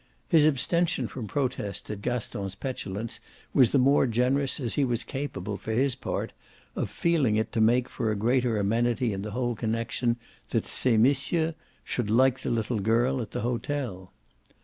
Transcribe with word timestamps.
His 0.27 0.47
abstention 0.47 1.07
from 1.07 1.27
protest 1.27 1.87
at 1.91 2.01
Gaston's 2.01 2.55
petulance 2.55 3.19
was 3.53 3.69
the 3.69 3.77
more 3.77 4.07
generous 4.07 4.59
as 4.59 4.73
he 4.73 4.83
was 4.83 5.03
capable, 5.03 5.57
for 5.57 5.73
his 5.73 5.93
part, 5.93 6.33
of 6.75 6.89
feeling 6.89 7.35
it 7.35 7.51
to 7.51 7.61
make 7.61 7.87
for 7.87 8.09
a 8.11 8.15
greater 8.15 8.57
amenity 8.57 9.13
in 9.13 9.21
the 9.21 9.29
whole 9.29 9.53
connexion 9.53 10.17
that 10.49 10.65
ces 10.65 10.97
messieurs 10.97 11.53
should 11.83 12.09
like 12.09 12.39
the 12.39 12.49
little 12.49 12.79
girl 12.79 13.21
at 13.21 13.29
the 13.29 13.41
hotel. 13.41 14.11